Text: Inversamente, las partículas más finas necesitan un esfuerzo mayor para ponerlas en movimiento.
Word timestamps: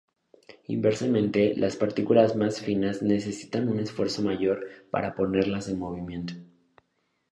Inversamente, 0.65 1.55
las 1.55 1.75
partículas 1.75 2.35
más 2.35 2.59
finas 2.61 3.03
necesitan 3.03 3.69
un 3.69 3.77
esfuerzo 3.79 4.23
mayor 4.23 4.65
para 4.89 5.13
ponerlas 5.13 5.69
en 5.69 5.77
movimiento. 5.77 6.33